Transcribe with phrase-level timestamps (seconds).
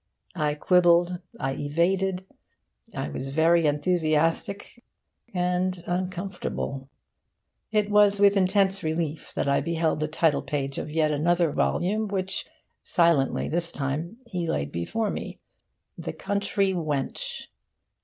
[0.33, 2.25] I quibbled, I evaded,
[2.95, 4.83] I was very enthusiastic
[5.31, 6.89] and uncomfortable.
[7.69, 12.07] It was with intense relief that I beheld the title page of yet another volume
[12.07, 12.45] which
[12.81, 15.39] (silently, this time) he laid before me
[15.99, 17.49] The Country Wench.